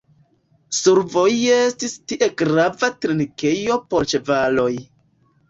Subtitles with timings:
[0.77, 4.73] Survoje estis tie grava trinkejo por ĉevaloj.